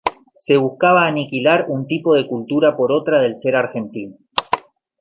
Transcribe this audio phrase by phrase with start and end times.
[0.39, 4.15] Se buscaba aniquilar un tipo de cultura por otra del ser argentino.